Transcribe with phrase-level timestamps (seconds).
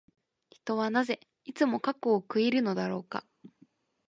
[0.49, 3.23] 人はなぜ、いつも過去を悔いるのだろうか。